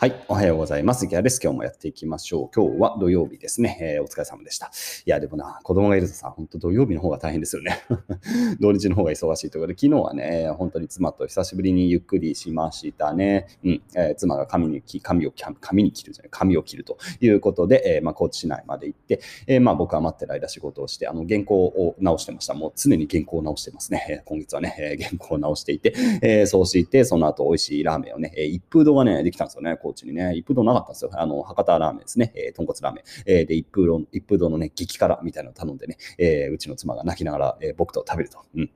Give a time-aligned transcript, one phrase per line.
[0.00, 0.24] はい。
[0.28, 1.08] おはようございます。
[1.08, 1.40] ギャです。
[1.42, 2.50] 今日もやっていきましょう。
[2.54, 3.96] 今日は土曜日ですね。
[3.96, 4.70] えー、お疲れ様でした。
[5.04, 7.82] いや、でもな、子供がいるとさ、本当土曜日の方が大変ですよね。
[8.62, 13.48] 土日の方が忙しいということで、昨日はね、本当に妻と久しぶりにゆっくりしましたね。
[13.64, 13.82] うん。
[13.96, 19.18] えー、妻が髪に髪を、髪に切るじゃない、髪を切るということで、えー、まあ、高知市内まで行って、
[19.48, 22.54] え、まあ、僕は待ってる間仕事をして、あの、原稿を直してました。
[22.54, 24.22] もう常に原稿を直してますね。
[24.26, 25.92] 今月はね、原稿を直していて、
[26.22, 30.34] え、そうして、その後美味しいラーメンをね、え、一風堂がね、できたんですよね、高知にね。
[30.34, 31.10] 一風堂なかったんですよ。
[31.14, 32.32] あの、博多ラーメンですね。
[32.34, 33.04] えー、豚骨ラーメン。
[33.26, 38.44] えー、で、一風堂、一風堂のね、激辛みたいなのを頼んでね、えー、うちの妻が泣きながら、えー、僕と食べると。
[38.54, 38.70] うん。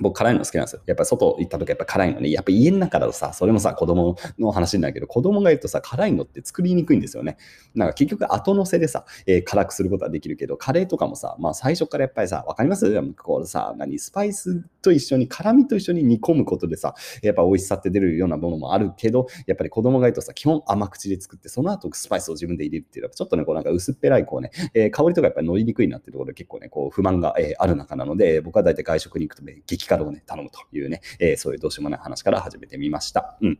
[0.00, 0.82] 僕辛いの好きなんですよ。
[0.86, 2.30] やっぱり外行った時やっぱ辛いのね。
[2.30, 7.36] やっぱ家の中だとさ、それもさ、子供の話になるけど、子供がいるとさ、辛いのって作りにくいんですよね。
[7.74, 13.02] なんか結局後乗せでさ、えー、辛くすることはできるけど、カレーとかもさ、まあ最初からやっぱりさ、わかります？
[13.14, 30.58] こうさ、何、スパイスと一緒に、辛みと一緒に煮込むことでさ、やっぱ美味しさって出るようなものもあるけど、やっぱり子供がいるとさ、基本甘口で作って、その後スパイスを自分で入れるっていうのは、ちょっとね、こうなんか薄っぺらい、こうね、えー、香りとかやっぱり乗りにくいなっていうところで結構ね、こう不満が、えー、ある中なので、僕は大体外食に行くとね、激光をね、頼むと。
[30.72, 33.38] いうね、えー、そういうどうしようもない話から始めてみました。
[33.40, 33.58] うん。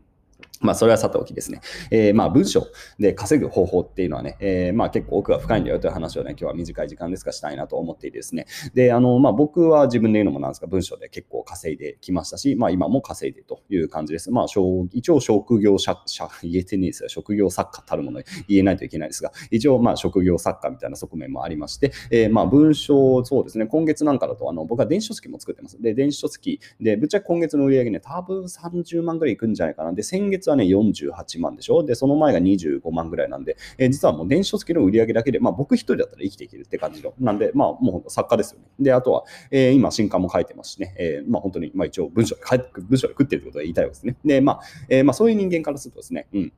[0.60, 1.60] まあ、それはさておきですね。
[1.90, 2.66] えー、まあ、文章
[2.98, 8.46] で稼ぐ方法っていうのはね、えー、まあ、結構奥が深いんだよという話をね、今日は短い時間ですがしたいなと思っていてですね。
[8.74, 14.30] で、あの、まあ、僕は自分で言うのもなんですが、文章で結構稼いできましたし、まあ、今も稼いでという感じです。
[14.32, 14.46] まあ、
[14.92, 15.96] 一応、職業者、
[16.42, 17.08] 言えてねえですよ。
[17.08, 25.80] 職業作家たるもの言えないといけないですが、一応、まあ、職業作家みたいな側面もありまして、えー、まあ、文章、そうですね、今月なんかだと、あの、僕は電子書籍も作ってます。
[25.80, 29.92] で、電子書籍で、ぶっちゃけ今月の売り上げね、多分30万ぐらいいくんじゃないかな。
[29.92, 31.84] で、先月はね、48万でしょ？
[31.84, 37.14] で、その前が25万ぐらいなんで、えー、実はもう電子書籍の売り上げだけで、まあ僕一人だったら生きていけるって感じの。
[37.18, 38.66] なんで、まあもう作家ですよね。
[38.80, 42.42] で、あとは、えー、今新刊も書いてますしね、えー、まあ本当に、まあ一応文章で、
[42.80, 44.16] 文章で食ってるってことは言いたいわけですね。
[44.24, 46.52] で、まあ、えー、まあそういう人間からするとですね、うん。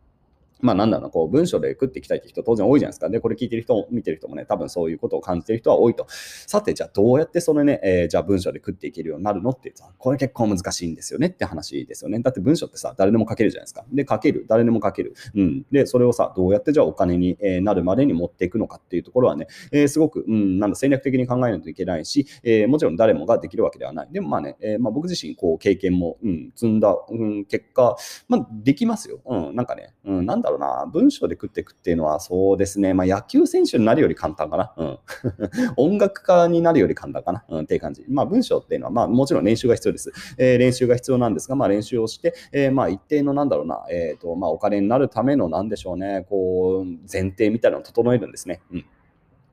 [0.63, 3.09] まあなんだろう、こう文章で食っていきたいって人当然多いじゃないですか。
[3.09, 6.07] で、これ聞いてる人、見てる人もね、多分そういうことを感じてる人は多いと。
[6.09, 12.21] さて、じゃあどうやってそれね、えー、じゃあ文章で食っていけるようになるのっていうと、これ結構難しいんですよねって話ですよね。
[12.21, 13.85] だって文章ってさ、誰でも書けるじゃないですか。
[13.93, 14.47] で、書ける。
[14.49, 15.15] 誰でも書ける。
[15.35, 15.67] うん。
[15.71, 24.09] で、それをさ、どうやってじゃあお金にえなるまでに持っていくのかっていうところはね、えー、すごく、うん、なんだ、戦略的に考えないといけないし、えー、もちろん誰もができるわけではない。
[24.13, 27.97] でもまあね、えー、まあ僕自身、こう、経験も、うん、積んだ、うん、結果、
[28.29, 29.21] まあできますよ。
[29.25, 34.75] うん、なんかね、うん、なんだろうな、文章で食っていくっていうのは、そうですね、まあ、野球選手になるより簡単かな。
[34.77, 34.99] うん、
[35.77, 38.05] 音楽家になるより簡単かな、うん、っていう感じ。
[38.09, 40.13] まあ、文章っていうのは、まあ、もちろん練習が必要です。
[40.39, 48.61] えー、練習が必要なんですが、まあ、練習をして、えー、まあ、一定のなんだろうな、えっ、ー、と、まあ、お金になるための、なんでしょうね、こう、前提みたいなのを整えるんですね。
[48.73, 48.85] うん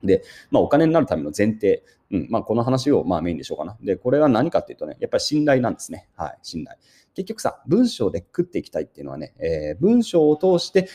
[0.02, 3.76] で、まあ、お金になるための前提、うんまあ、この話をまあメインでしょうかな。
[3.82, 6.08] で、これは何かっていうとね、やっぱり信頼なんですね。
[6.16, 6.78] はい、信頼。
[7.18, 10.88] 結局さ、文章で食っていきたいっていうのはね、えー、文章を通して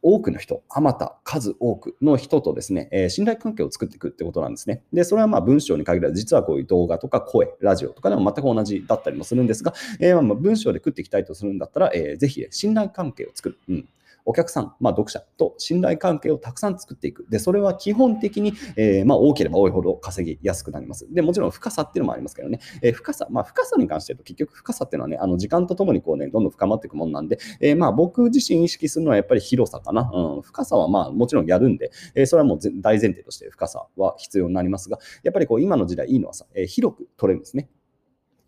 [0.00, 4.82] 多くの人、あまた数多くの人とですね、えー、信頼関係を作っていくってことなんですね。
[4.94, 13.58] で、それはまあ文章に限らず、実はこういう動画とか声、ラジオとかでも全く同じだったりもするんですが、えー、ま文章で食っていきたいとするんだったら、えー、ぜひ信頼関係を作る。
[13.68, 13.88] うん
[14.24, 17.26] お客さん、まあ、読者と信頼関係をたくさん作っていく。
[17.30, 21.12] で、それは基本的に、えー、まあ、多ければ多いほど稼ぎやすくなります。
[21.12, 30.10] で、もちろん深さっていうのもありますけどね、えー、深さ、まあ、深さに関して言うと、結局深さっていうのはね、あの時間とともにこうね、どんどん深まっていくものなんで、えー、まあ、僕自身意識するのはやっぱり広さかな。
[30.12, 37.68] うん、深さはまあ、もちろんやるんで、えそれはもう大前提として深さは必要になりますが、やっぱりこう、今の時代いいのはさ、え広く取れるんですね。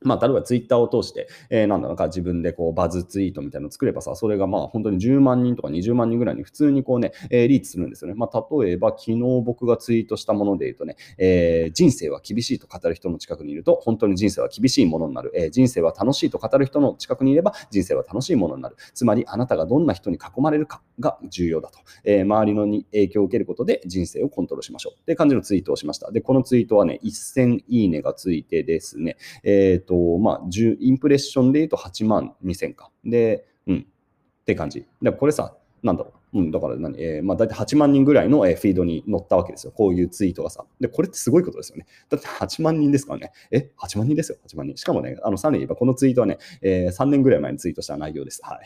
[0.03, 8.15] まあ、例えばツイッターを通して、えー、なんだろうか、自分でこうバズツイートみたいなのを作ればさ、それがまあ本当に10万人とか20万人ぐらいに普通にこうね、えー、リーチするんですよね。
[8.17, 15.33] まあ、例えば昨日僕がツイートしたもので言うとね、えー、人生は厳しいと語る人の近くにいると、本当に人生は厳しいものになる。
[15.35, 18.77] えー、人生は楽しいと語る人の近くにいれば、人生は楽しいものになる。
[18.95, 21.79] つまり、あなたがどんな人に囲まれるかが重要だと。
[22.05, 25.01] えー、周りのに影響を受けることで人生をコントロールしましょう。
[25.01, 26.11] って感じのツイートをしました。
[26.13, 32.91] で、このツイートはね、1000いいねがついてですね、えっ、ー、と、まあ、10インプレッションで言うと8万2000か。
[33.05, 33.87] で、うん。
[34.43, 34.87] って感じ。
[35.03, 36.20] で、これさ、なんだろう。
[36.33, 39.73] うん、だから何、えー、まあ大体8万人ぐらいの、え、フィードに載ったわけですよ。
[39.73, 40.65] こういうツイートがさ。
[40.81, 41.87] で、これってすごいことですよね。
[42.09, 43.33] だって8万人ですからね。
[43.51, 44.77] え、8万人ですよ、8万人。
[44.77, 48.41] しかもね、あの、さらに言えばこのツイートはね、えー、3年ぐらい前にツイートした内容です。
[48.45, 48.61] は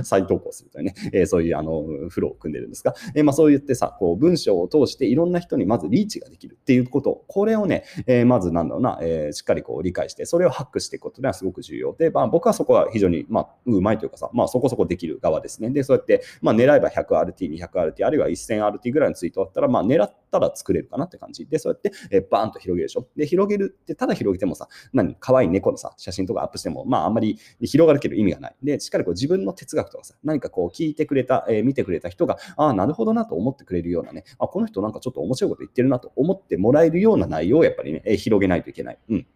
[0.00, 0.04] い。
[0.04, 15.70] 再投稿するというね、えー、そういうあの、フローを組んでるんですが、えー、まあそう言ってさ、こう、文章を通していろんな人にまずリーチができるっていうこと、これをね、えー、まずなんだろうな、えー、しっかりこう理解して、それをハックしていくことはすごく重要で、まあ僕はそこは非常に、まあ、うまいというかさ、まあそこそこできる側ですね。
[15.70, 21.46] で、そうやって、まあ狙狙えば 100RT、200RT、あるいは 1000RT ぐらいのツイートだったら、まあ、狙ったら作れるかなって感じ。
[21.46, 23.06] で、そうやって、えバーンと広げるでしょ。
[23.16, 28.56] で、広げるって、ただ広げてもさ、何、可愛い猫のさ、写真とかアップしても、まあ、あんまり広がるけど意味がない。
[28.62, 38.98] で、しっかりこう自分の哲学とかさ、何かこう聞いてくれた、えー、見てくれた人が、ああ、なるほどなと思ってくれるようなね、あ、この人なんかちょっと面白いこと言ってるなと思ってもらえるような内容をやっぱりね、えー、広げないといけない。
[39.08, 39.26] うん。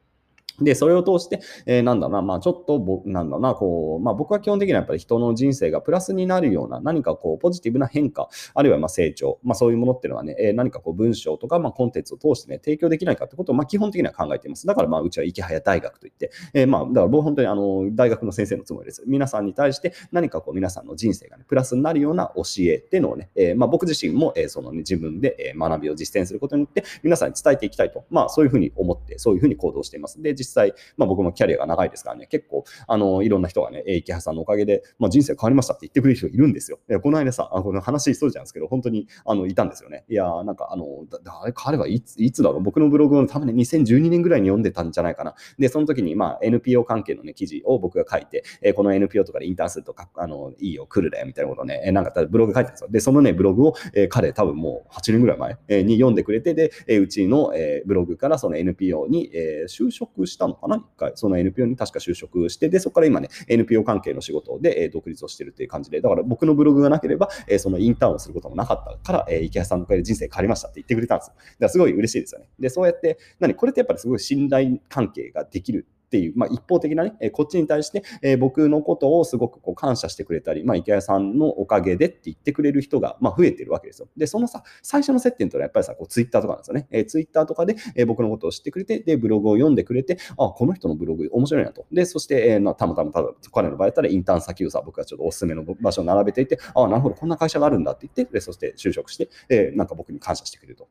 [0.60, 14.66] で、それを通して、えー、なんだな、まあちょっとぼ、なんだな、こう、まあ僕は基本的にはやっぱり人の人生がプラスになるような何かこうポジティブな変化、あるいはまあ成長、まあそういうものっていうのはね、えー、何かこう文章とかまあコンテンツを通してね、提供できないかってことをまあ基本的には考えています。
[14.66, 19.02] だからまあうちは池早大学といって、えー、まあだから僕本当にあの大学の先生のつもりです。
[19.06, 30.20] 皆さんに対して何かこう皆さんの人生がね、プラスになるような教えっていうのをね、え、まあ僕自身も、え、そのね、自分で学びを実践することによって皆さんに伝えていきたいと、まあそういうふうに思って、そういうふうに行動しています。
[30.22, 36.79] で、実際、まあ僕もキャリアが長いですからね、結構、あの、いろんな人がね、え池原さんのおかげで、まあ、人生変わりましたって言ってくれる人いるんですよ。
[37.02, 40.05] この間さ、あこの話そうじゃんですけど、本当に、あの、いたんですよね。
[40.08, 40.87] いやなんか、あの、
[41.25, 45.35] 誰、彼はいつ、いつだろう、僕のブログのために2012年ぐらいに読んでたんじゃないかな。
[45.58, 52.88] で、その時に、まあ、NPO 関係のね、記事を僕が書いて、えこの NPO とかでインターンするとか、あの、いいよ、来るだよ、みたいなことをね、なんかブログ書いてたんですよ。
[52.91, 60.76] で、そのね、ブログを、え彼多分もう8年ぐらい前、に読んでくれて、で、えうちの、えブログからその NPO に、え就職ししたのかな？
[60.76, 61.12] 一回。
[61.14, 71.34] その NPO に確か就職して、で、そこから今ね、NPO 関係の仕事で、え独立をしてるっていう感じで、だから僕のブログがなければ、えそのインターンをすることもなかったから、え池谷さんのおかげで人生変わりましたって言ってくれたんですよ。
[71.36, 72.48] だからすごい嬉しいですよね。
[72.58, 84.06] で、そうやって、何、これってやっぱりすごい信頼関係ができるっていう、まあ、一方的なね、えこっちに対して、え僕のことをすごくこう感謝してくれたり、まあ、池谷さんのおかげでって言ってくれる人が、まあ、増えてるわけですよ。
[84.16, 86.87] で、そのさ、最初の接点というのはやっぱりさ、こうツイッターとかなんですよね。
[86.93, 91.84] えー、ツイッターとかで、え僕のことを知ってくれて、で、ブログを読んでくれて、あ、この人のブログ面白いなと。
[91.90, 100.88] で、そして、えー、ま、たまたまただ、彼の場合だったらインターン先をさ、僕がちょっとおすすめの場所を並べていて、あ、なるほど、こんな会社があるんだって言って、で、そして就職して、えー、なんか僕に感謝してくれると。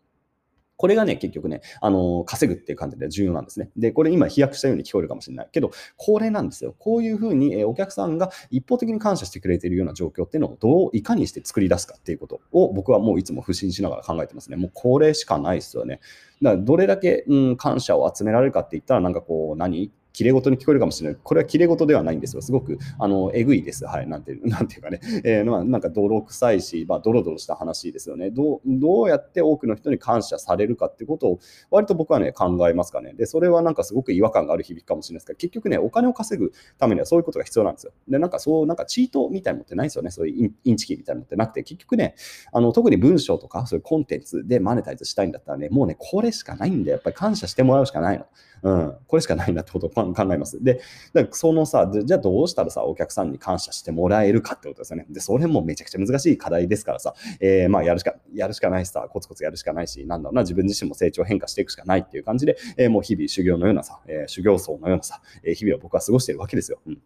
[0.84, 3.70] これがね、結局ね、あの、稼ぐっていう感じで重要なんですね。
[3.78, 6.76] で、これ今飛躍したように聞こえるかもしれないけど、これなんですよ。
[6.78, 14.58] こういうふうに、えお客さんが一方的に感謝してくれているような状況っていうのをどう、いかにして作り出すかっていうことを僕はもういつも不信しながら考えてますね。
[14.58, 16.02] もうこれしかないですよね。
[16.42, 21.20] だからどれだけ、うん、感謝を集められるかって言ったら、なんかこう、何切れ事に聞こえるかもしれない。
[21.22, 22.42] これは切れ事ではないんですよ。
[22.44, 23.86] すごく、あの、えぐいです。
[23.86, 24.08] はい。
[24.08, 25.00] なんていう、なんていうかね。
[25.24, 28.30] えー、まあ、なんか泥臭いし、まあ、ドロドロした話ですよね。
[28.30, 31.40] どう、どうやって多くの人に感謝されるかってことを、
[31.72, 33.14] 割と僕はね、考えますかね。
[33.14, 37.94] で、それはなんかすごく違和感がある響きかもしれないですけど、結局ね、お金を稼ぐためにはそういうことが必要なんですよ。
[38.08, 40.12] で、なんかそう、なんかチートみたいなのってないですよね。
[40.12, 42.14] そういうインチキみたいなのってなくて、結局ね、
[42.52, 48.26] あの、特に文章とか、そういうコンテンツでマネタイズしたいんだったらね、もうね、これしかないんで、やっぱり感謝してもらうしかないの。
[48.64, 50.64] うん、これしかないなってことを 考えます。
[50.64, 50.80] で、
[51.14, 55.06] だからそのさ、じゃあどうしたらさ、お客さんに感謝してもらえるかってことですよね。
[55.10, 66.80] で、それもめちゃくちゃ難しい課題ですからさ、えー、まあやるしか、やるしかないしさ、コツコツやるしかないし、なんだろうな、自分自身も成長変化していくしかないっていう感じで、えー、もう日々修行のようなさ、えー、修行僧のようなさ、え、日々を僕は過ごしてるわけですよ。
[66.88, 67.02] うん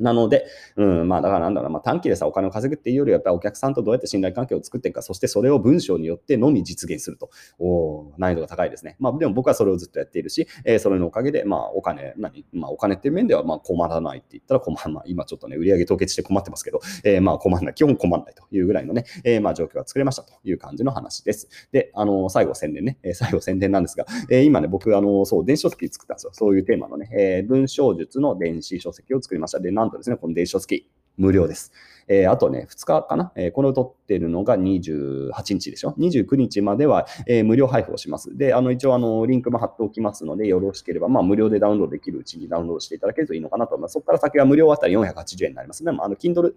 [0.00, 7.30] なので、うん、まあだからなんだろう、まあ、短期でさ、お金を稼ぐっていうよりは、やっぱりお客さんとどうやって信頼関係を作っていくか、そしてそれを文章によってのみ実現すると。
[7.58, 8.96] お難易度が高いですね。
[8.98, 15.10] まあでも僕はそれをずっとやっているし、えー、それのおかげで、まあお金、何、まあお金っていう面ではまあ困らないって言ったら困らない。
[15.10, 17.74] 今ちょっとね、売上凍結して困ってますけど、えー、まあ困らない。
[17.74, 21.48] 基本困らないというぐらいのね、えー、まあ状況が作れましたという感じの話です。
[21.72, 26.30] で、あの、最後宣伝ね、え、最後宣伝なんですが、えー、今ね、僕、あの、そう、電子書籍作ったんですよ。
[26.32, 29.60] そういうテーマのね、えー、文章術の電子書籍を作りました。
[29.60, 31.72] で、なんとですね、この電子書籍無料です。
[32.08, 38.36] えー、あとね、2日かな、えー、これを取ってるのが28日でしょ ?29 日までは、えー、無料配布をします。
[38.36, 43.92] で、あの、一応、あの、リンクも貼っておきますので、よろしければ、まあ、無料でダウンロードできるうちにダウンロードしていただけるといいのかなと思います。
[43.92, 45.84] そこから先は無料あたり480円になります。
[45.84, 45.92] ね。
[45.92, 46.54] まあ、あの、Kindle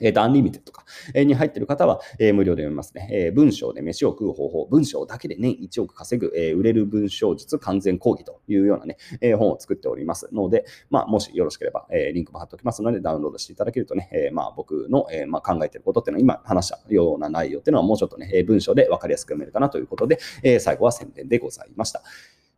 [0.00, 3.08] えっ、と、アンリミテッドとか、え、に入ってる方は、え、無料で読めますね。
[3.12, 22.02] え、文章で飯を食う方法、文章だけで年1億稼ぐ、え、売れる文章術完全講義というようなね、え、本を作っておりますので、まあ、もしよろしければ、え、リンクも貼っておきますので、ダウンロードしていただけるとね、え、まあ、僕の、えまあ、考えてることっていうのは、今話したような内容っていうのは、もうちょっとね、え文章で分かりやすく読めるかなということで、え、最後は宣伝でございました。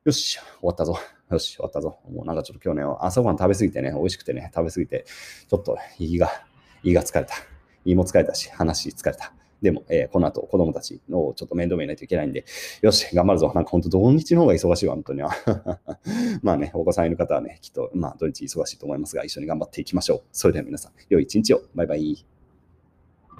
[0.04, 0.98] よし、終わったぞ。
[1.30, 2.00] よし、終わったぞ。
[2.10, 5.04] もうなんかちょっと今日ね、朝ごはん食べ過ぎてね、美味しくてね、食べ過ぎて、
[5.48, 6.28] ちょっと胃が、
[6.82, 7.34] 胃が疲れた。
[7.84, 9.32] 胃も疲れたし、話疲れた。
[9.60, 12.44] でも、えー、この後、子供たちのちょっと面倒見ないといけないんで、
[12.80, 13.52] よし、頑張るぞ。
[13.54, 15.30] なんか本当、土日の方が忙しいわ、本当には。
[16.42, 20.22] まあね、お子さんいる方はね、きっと、まあ、土日忙しいと思いますが、一緒に頑張っていきましょう。
[20.32, 21.62] それでは皆さん、良い一日を。
[21.74, 22.41] バイバイ。